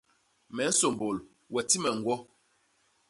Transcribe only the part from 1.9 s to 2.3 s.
ñgwo.